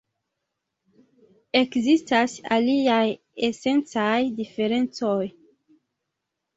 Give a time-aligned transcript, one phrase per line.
[1.59, 3.05] Ekzistas aliaj
[3.51, 5.23] esencaj diferencoj.